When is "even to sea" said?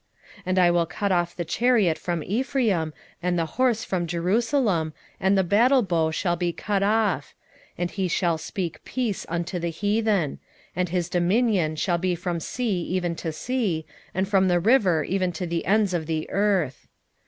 12.81-13.85